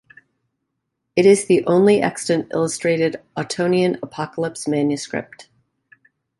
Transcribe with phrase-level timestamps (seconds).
[1.15, 5.47] It is the only extant illustrated Ottonian Apocalypse manuscript.